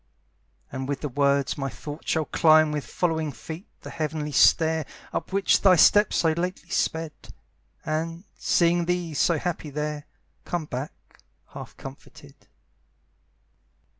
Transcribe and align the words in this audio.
And 0.71 0.87
with 0.89 1.01
the 1.01 1.09
words 1.09 1.59
my 1.59 1.69
thoughts 1.69 2.09
shall 2.09 2.25
climb 2.25 2.71
With 2.71 2.87
following 2.87 3.31
feet 3.31 3.67
the 3.81 3.91
heavenly 3.91 4.31
stair 4.31 4.87
Up 5.13 5.31
which 5.31 5.61
thy 5.61 5.75
steps 5.75 6.15
so 6.15 6.31
lately 6.31 6.71
sped, 6.71 7.11
And, 7.85 8.23
seeing 8.35 8.85
thee 8.85 9.13
so 9.13 9.37
happy 9.37 9.69
there, 9.69 10.07
Come 10.43 10.65
back 10.65 11.19
half 11.49 11.77
comforted. 11.77 12.33